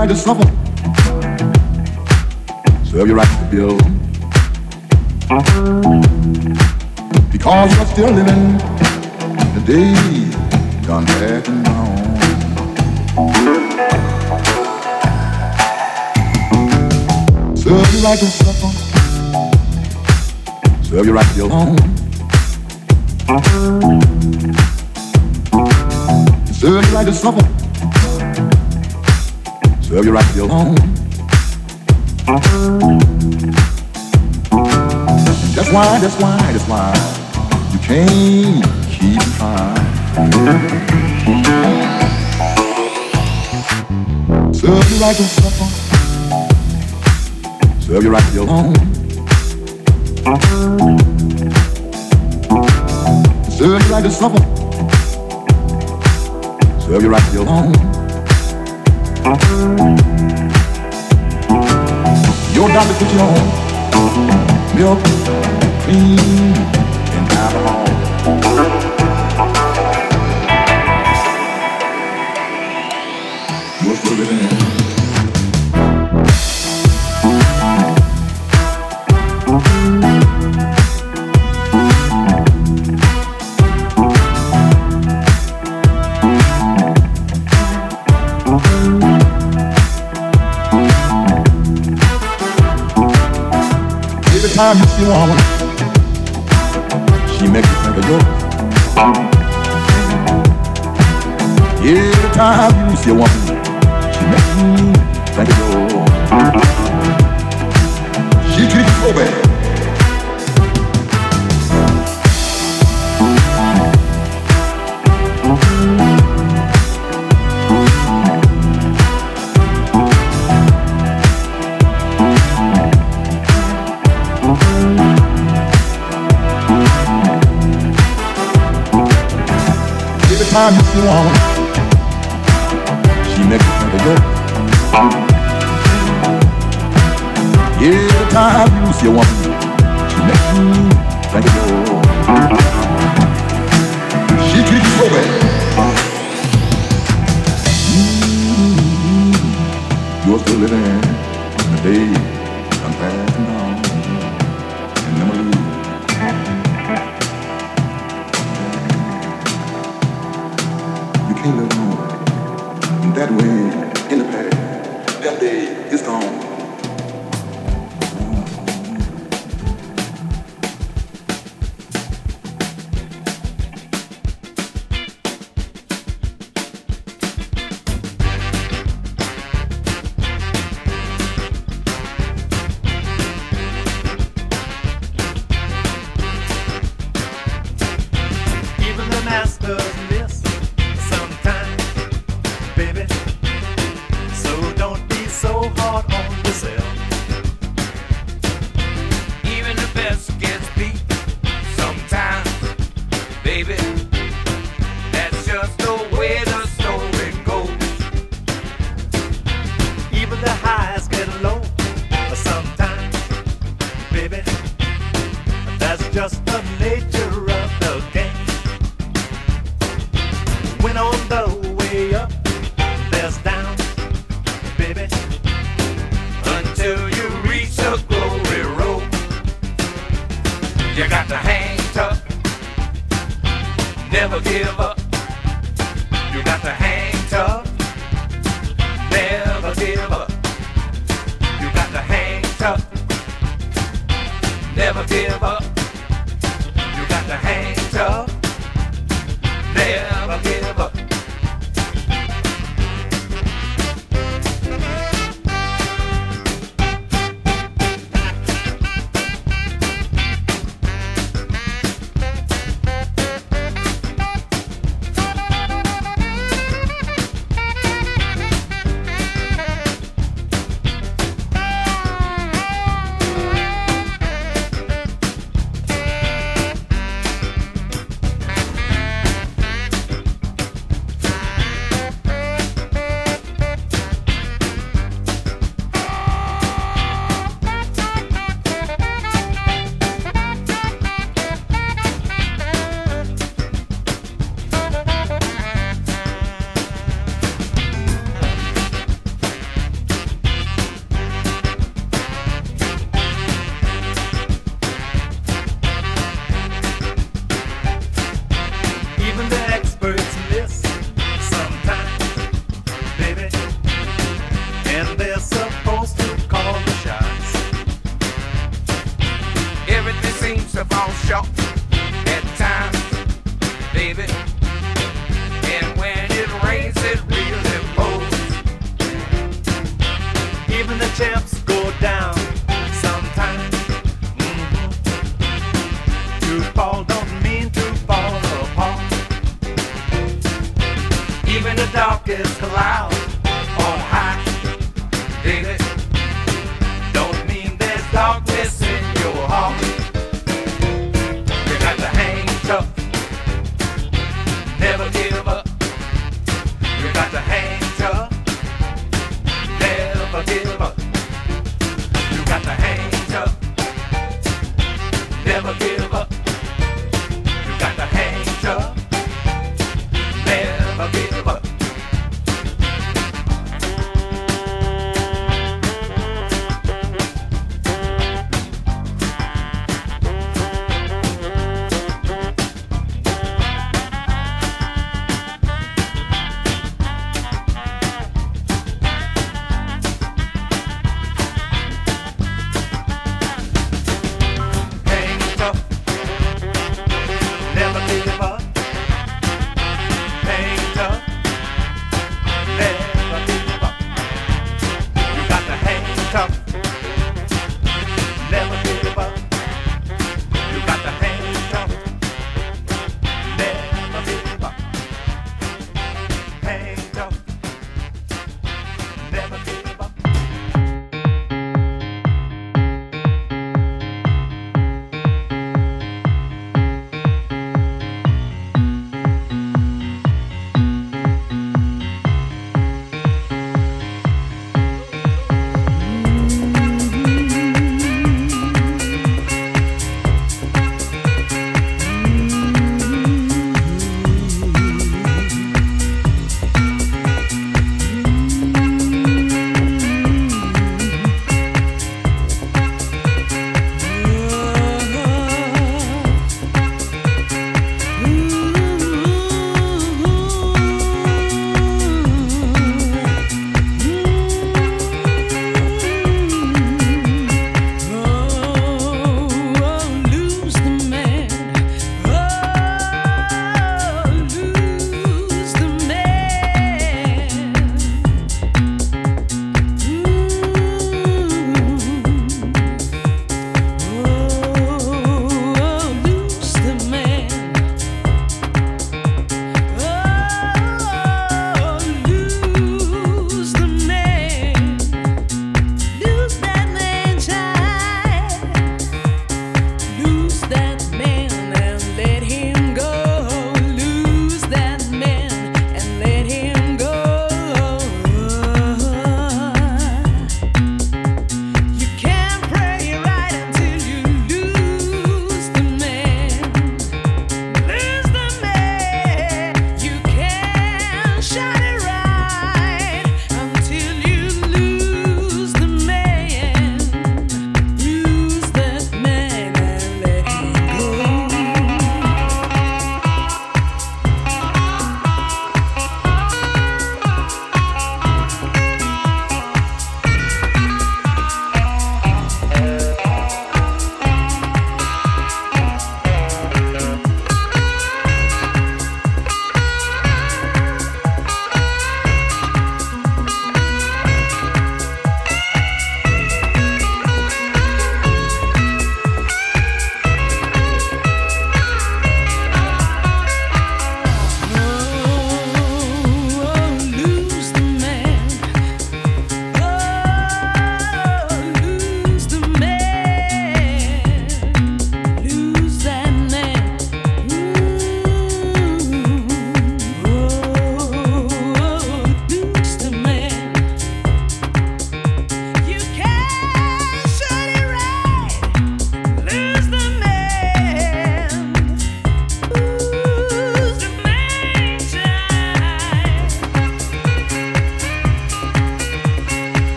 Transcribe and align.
Right 0.00 0.08
to 0.08 0.16
suffer. 0.16 0.48
Serve 2.86 3.08
you 3.08 3.14
right 3.14 3.28
to 3.50 3.64
alone. 3.64 4.00
Because 7.30 7.76
you're 7.76 7.86
still 7.86 8.10
living 8.10 8.58
the 9.54 9.60
day 9.66 9.94
gone 10.86 11.04
back 11.04 11.48
and 11.48 11.64
gone. 11.66 11.96
Serve 17.54 17.92
you 17.92 18.00
right 18.02 18.18
to 18.18 18.26
suffer. 18.26 18.70
Serve 20.82 21.06
you 21.06 21.12
right 21.12 21.28
to 21.34 21.42
be. 21.42 21.50
Serve 26.54 26.84
you 26.86 26.94
right 26.94 27.06
to 27.06 27.12
suffer. 27.12 27.59
Serve 29.90 30.04
you 30.04 30.12
right 30.12 30.34
to 30.34 30.42
be. 30.46 30.48
That's 35.52 35.72
why, 35.72 35.98
that's 35.98 36.16
why, 36.20 36.38
that's 36.52 36.68
why 36.68 36.94
you 37.72 37.78
can't 37.80 38.64
keep 38.88 39.20
trying. 39.34 39.74
Serve 44.54 44.90
you 44.92 44.98
right 45.00 45.16
to 45.16 45.24
suffer. 45.24 45.66
Serve 47.80 48.04
you 48.04 48.10
right 48.12 48.32
to 48.34 48.46
be. 48.46 48.46
Serve 53.50 53.82
you 53.82 53.90
right 53.92 54.04
to 54.04 54.10
suffer. 54.12 54.42
Serve 56.80 57.02
you 57.02 57.08
right 57.10 57.34
alone. 57.34 57.89
Your 59.30 59.38
doctor 62.68 62.94
put 62.98 63.12
you 63.12 63.20
on 63.20 64.74
milk, 64.74 64.98
cream, 65.84 66.18
and 67.14 67.32
alcohol. 67.38 68.79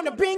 on 0.00 0.06
the 0.06 0.10
beat. 0.12 0.29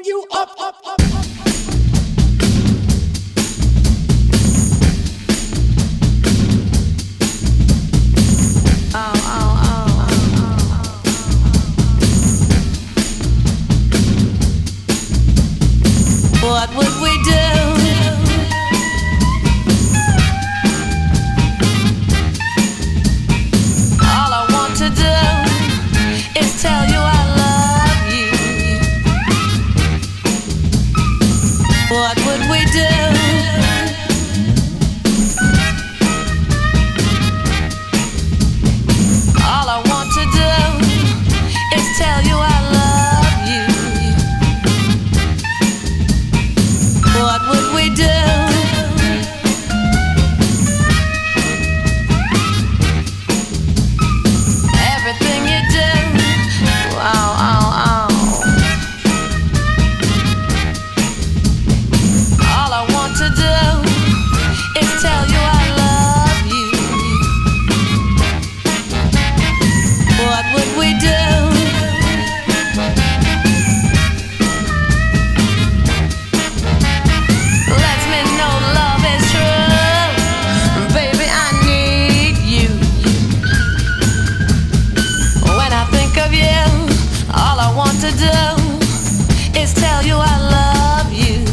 do 88.19 89.59
is 89.59 89.73
tell 89.75 90.03
you 90.03 90.17
I 90.17 90.37
love 90.59 91.13
you. 91.13 91.45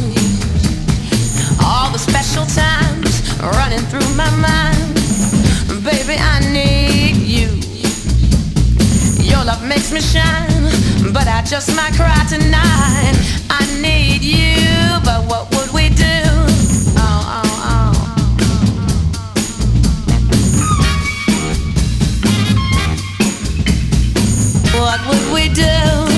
All 1.63 1.91
the 1.91 1.99
special 1.99 2.45
times 2.45 3.21
running 3.57 3.83
through 3.89 4.09
my 4.15 4.29
mind. 4.37 4.93
Baby, 5.83 6.17
I 6.19 6.39
need 6.51 7.15
you. 7.17 7.49
Your 9.23 9.43
love 9.45 9.63
makes 9.67 9.91
me 9.91 10.01
shine, 10.01 10.69
but 11.13 11.27
I 11.27 11.41
just 11.45 11.75
might 11.75 11.93
cry 11.93 12.25
tonight. 12.27 13.15
I 13.49 13.65
need 13.81 14.21
you, 14.23 14.99
but 15.03 15.23
what 15.29 15.49
would 15.55 15.71
we 15.73 15.89
do? 15.89 16.23
Oh, 16.97 17.37
oh, 17.37 17.49
oh. 17.71 17.93
What 24.79 24.99
would 25.07 25.33
we 25.33 25.49
do? 25.53 26.08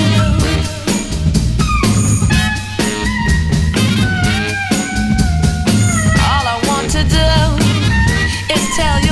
tell 8.74 9.00
you 9.02 9.11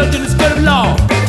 Will 0.00 0.06
be 0.06 0.12
judged 0.12 0.14
in 0.14 0.38
the 0.38 0.44
court 0.44 0.58
of 0.58 0.64
law. 0.64 1.19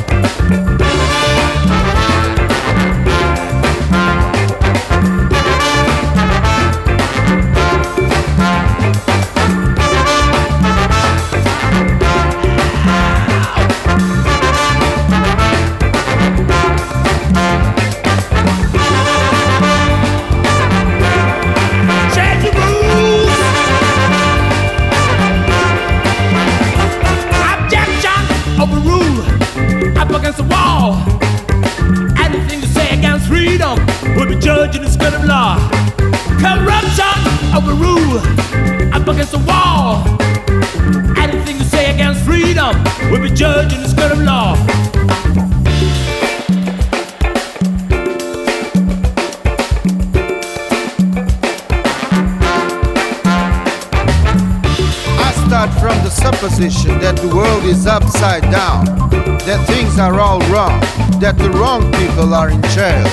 Jail, 62.70 63.07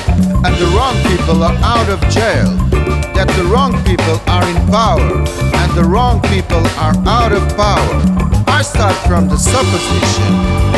and 0.44 0.54
the 0.56 0.68
wrong 0.76 0.94
people 1.08 1.42
are 1.42 1.56
out 1.62 1.88
of 1.88 2.00
jail, 2.08 2.50
that 3.14 3.28
the 3.36 3.44
wrong 3.44 3.72
people 3.84 4.18
are 4.28 4.44
in 4.44 4.58
power, 4.68 5.24
and 5.60 5.70
the 5.76 5.84
wrong 5.84 6.20
people 6.32 6.62
are 6.78 6.96
out 7.06 7.32
of 7.32 7.42
power. 7.56 7.94
I 8.46 8.62
start 8.62 8.94
from 9.08 9.28
the 9.28 9.36
supposition 9.36 10.32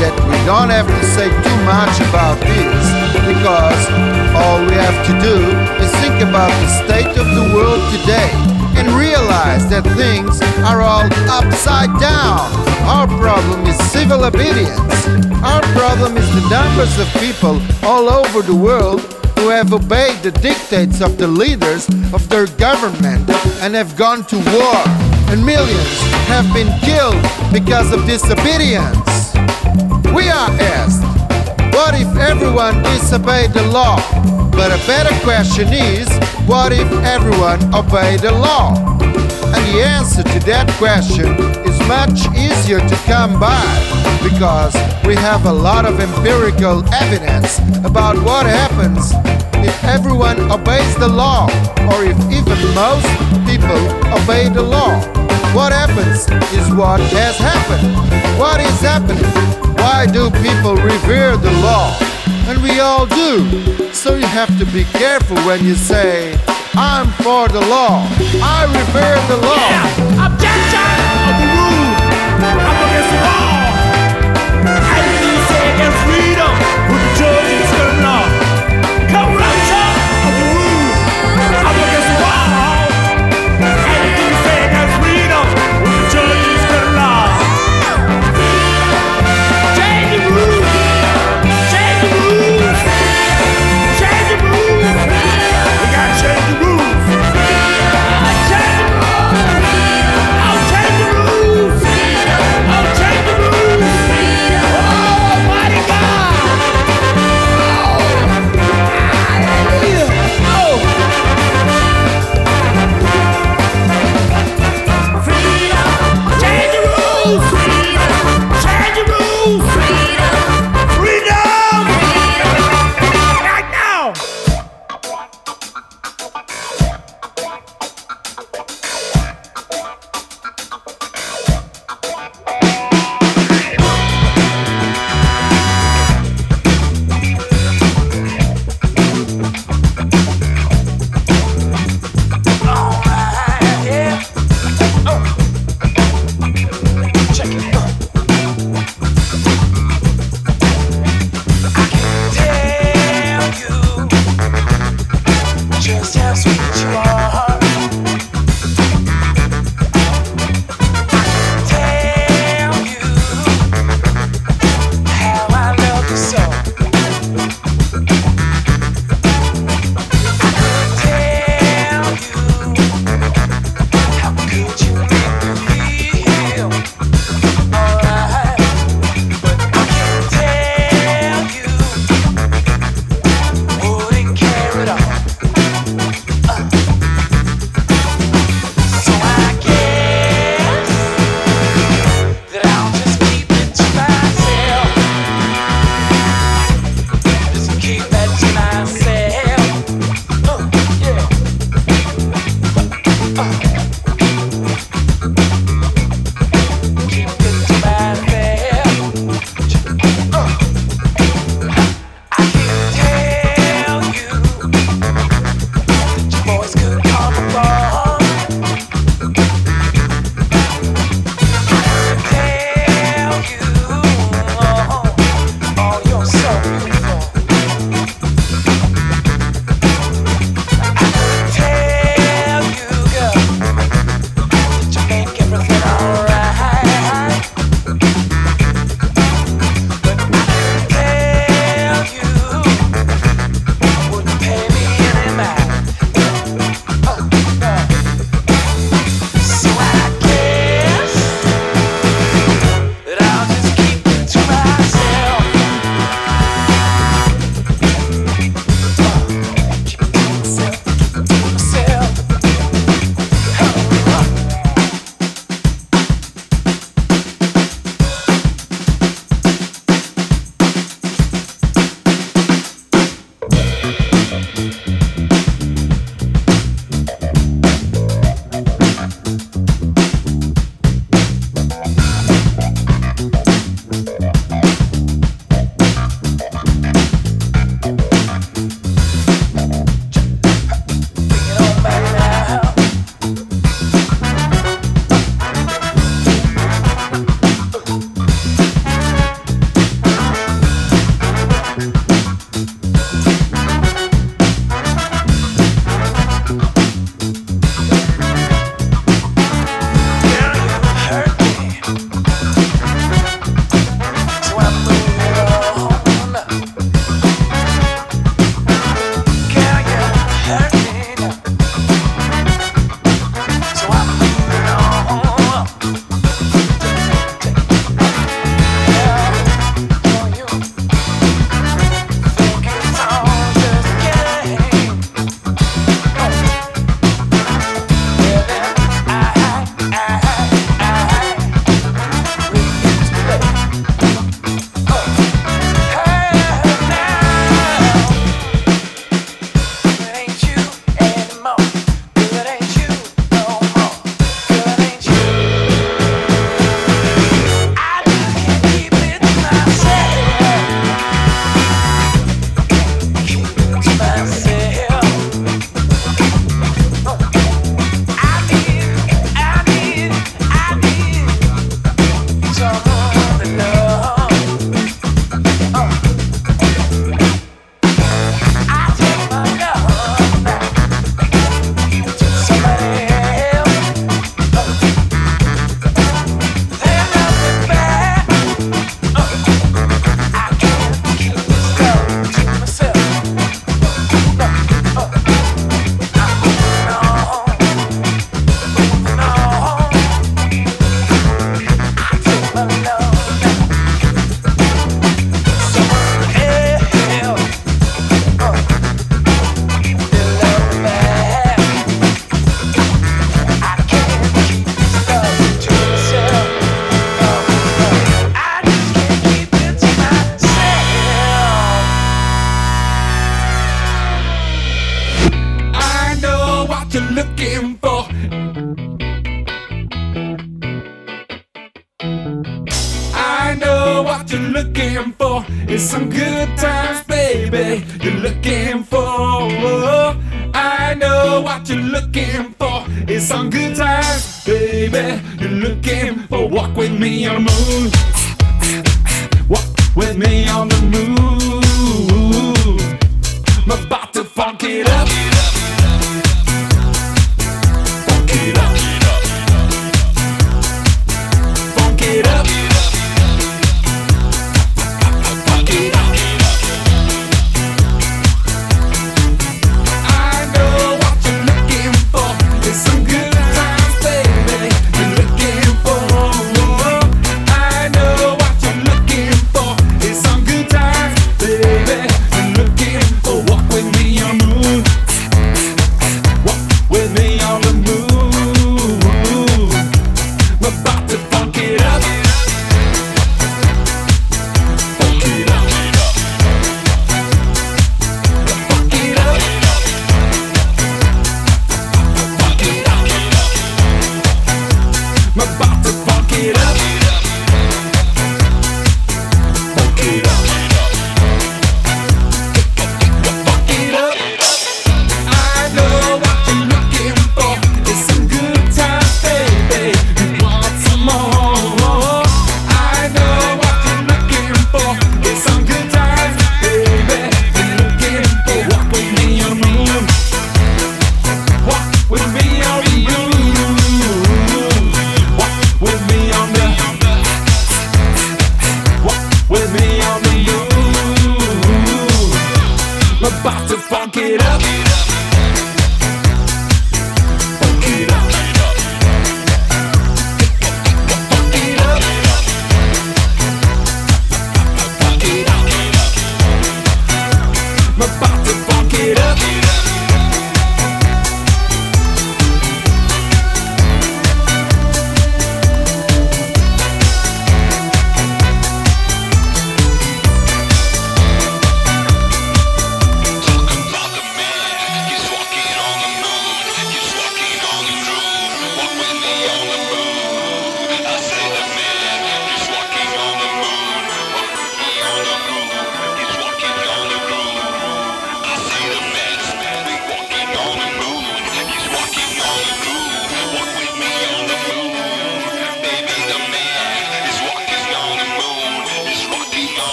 that 0.00 0.14
we 0.28 0.36
don't 0.44 0.70
have 0.70 0.86
to 0.86 1.04
say 1.14 1.28
too 1.28 1.58
much 1.64 1.96
about 2.08 2.38
this, 2.42 2.86
because 3.24 3.82
all 4.34 4.60
we 4.64 4.74
have 4.74 4.98
to 5.08 5.14
do 5.20 5.36
is 5.82 5.90
think 6.02 6.20
about 6.22 6.52
the 6.62 6.70
state 6.84 7.12
of 7.16 7.26
the 7.34 7.44
world 7.54 7.82
today 7.92 8.55
realize 9.36 9.68
that 9.68 9.84
things 9.96 10.40
are 10.64 10.80
all 10.80 11.04
upside 11.28 11.92
down. 12.00 12.40
Our 12.88 13.06
problem 13.20 13.66
is 13.66 13.76
civil 13.90 14.24
obedience. 14.24 14.96
Our 15.44 15.60
problem 15.76 16.16
is 16.16 16.28
the 16.34 16.48
numbers 16.48 16.98
of 16.98 17.08
people 17.20 17.60
all 17.84 18.08
over 18.08 18.40
the 18.40 18.54
world 18.54 19.00
who 19.38 19.48
have 19.50 19.72
obeyed 19.72 20.22
the 20.22 20.30
dictates 20.30 21.02
of 21.02 21.18
the 21.18 21.28
leaders 21.28 21.86
of 22.14 22.26
their 22.30 22.46
government 22.56 23.28
and 23.60 23.74
have 23.74 23.94
gone 23.96 24.24
to 24.26 24.36
war. 24.56 24.80
And 25.28 25.44
millions 25.44 26.00
have 26.32 26.48
been 26.54 26.72
killed 26.80 27.20
because 27.52 27.92
of 27.92 28.06
disobedience. 28.06 29.34
We 30.16 30.30
are 30.30 30.50
asked, 30.80 31.04
what 31.76 31.92
if 31.94 32.08
everyone 32.16 32.82
disobeyed 32.82 33.52
the 33.52 33.66
law? 33.68 33.96
But 34.52 34.72
a 34.72 34.80
better 34.86 35.14
question 35.20 35.68
is, 35.72 36.08
what 36.48 36.72
if 36.72 36.90
everyone 37.04 37.60
obeyed 37.74 38.20
the 38.20 38.32
law? 38.32 38.96
And 39.56 39.74
the 39.74 39.82
answer 39.82 40.22
to 40.22 40.38
that 40.46 40.68
question 40.76 41.32
is 41.64 41.76
much 41.88 42.28
easier 42.36 42.78
to 42.78 42.96
come 43.08 43.40
by 43.40 43.64
because 44.20 44.74
we 45.06 45.14
have 45.16 45.46
a 45.46 45.52
lot 45.52 45.86
of 45.86 45.98
empirical 45.98 46.84
evidence 46.92 47.58
about 47.84 48.20
what 48.22 48.44
happens 48.44 49.12
if 49.64 49.72
everyone 49.84 50.38
obeys 50.52 50.94
the 50.96 51.08
law 51.08 51.48
or 51.88 52.04
if 52.04 52.18
even 52.28 52.58
most 52.76 53.08
people 53.48 53.80
obey 54.12 54.52
the 54.52 54.62
law. 54.62 55.00
What 55.56 55.72
happens 55.72 56.28
is 56.52 56.68
what 56.74 57.00
has 57.16 57.38
happened. 57.38 57.96
What 58.38 58.60
is 58.60 58.78
happening? 58.80 59.24
Why 59.80 60.04
do 60.04 60.30
people 60.44 60.76
revere 60.76 61.38
the 61.38 61.52
law? 61.64 61.96
And 62.44 62.62
we 62.62 62.80
all 62.80 63.06
do. 63.06 63.92
So 63.94 64.16
you 64.16 64.26
have 64.26 64.52
to 64.58 64.66
be 64.66 64.84
careful 64.84 65.36
when 65.48 65.64
you 65.64 65.74
say, 65.74 66.36
I'm 66.76 67.08
for 67.24 67.48
the 67.48 67.60
law. 67.60 68.04
I 68.44 68.68
revere 68.68 69.16
the 69.32 69.40
law. 69.40 69.72
Objection 70.28 70.96
of 71.24 71.34
the 71.40 71.48
rule. 71.56 71.88
Up 72.44 72.80
against 72.84 73.10
the 73.16 73.20
wall. 73.24 73.64
Anything 74.92 75.32
you 75.32 75.44
say 75.48 75.64
against 75.72 76.00
freedom 76.04 76.52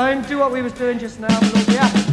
home, 0.00 0.22
do 0.22 0.38
what 0.38 0.50
we 0.50 0.62
was 0.62 0.72
doing 0.72 0.98
just 0.98 1.20
now, 1.20 1.28
yeah. 1.68 2.09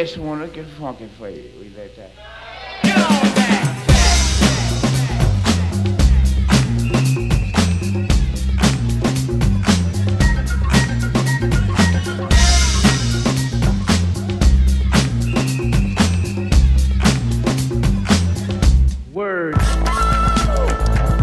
just 0.00 0.16
let 0.16 0.54
that. 1.96 2.10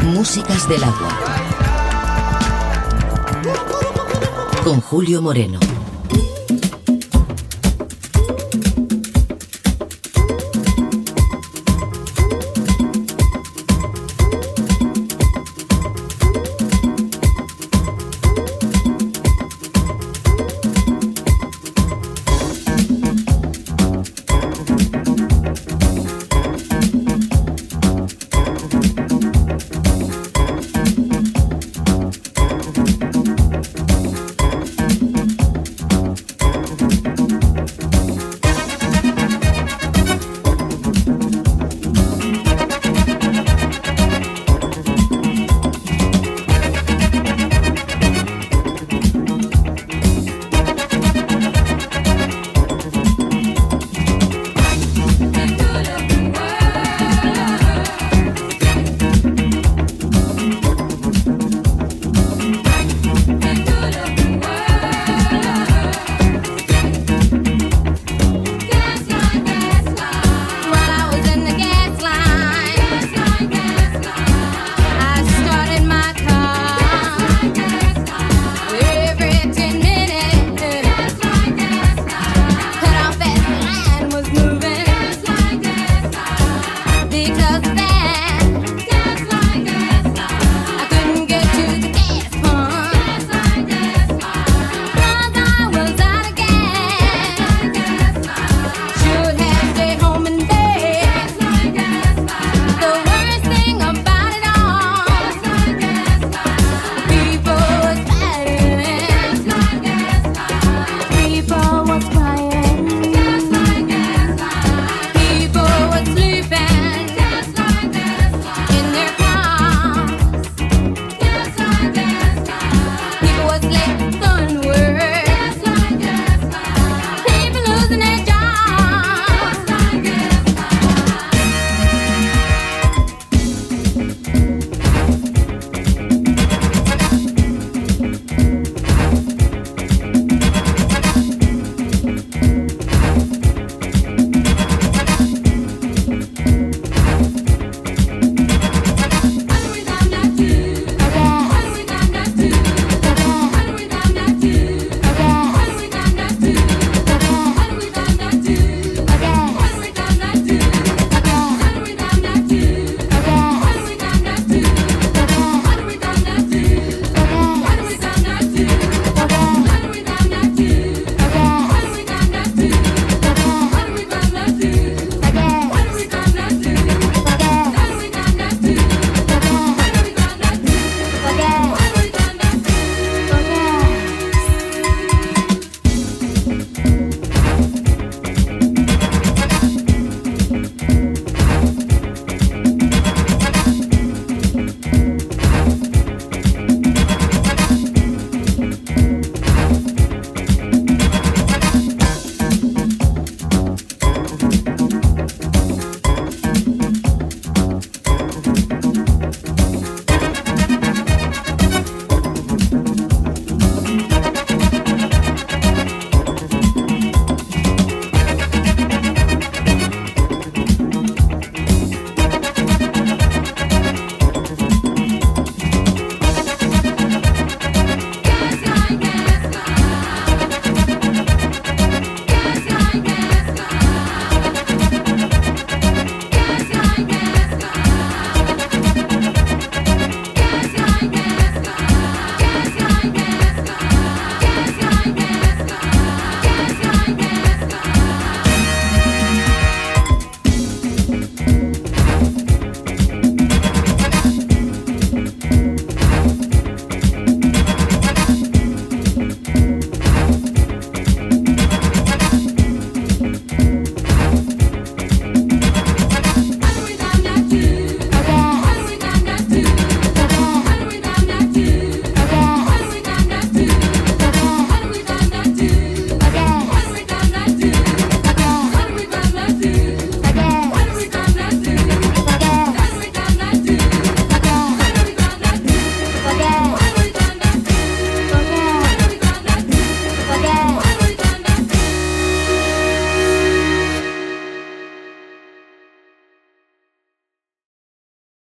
Músicas 0.03 0.69
del 0.69 0.83
agua. 0.83 1.19
Con 4.63 4.81
Julio 4.81 5.21
Moreno. 5.21 5.76